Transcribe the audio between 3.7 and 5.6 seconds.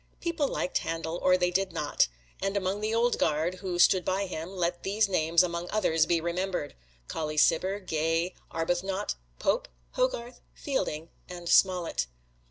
stood by him, let these names,